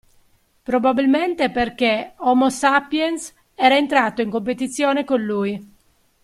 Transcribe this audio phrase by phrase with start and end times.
[0.63, 5.73] Probabilmente perché Homo Sapiens era entrato in competizione con lui.